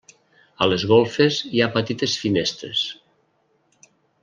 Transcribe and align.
A 0.65 0.67
les 0.69 0.85
golfes 0.91 1.37
hi 1.57 1.61
ha 1.61 1.69
petites 1.77 2.17
finestres. 2.23 2.83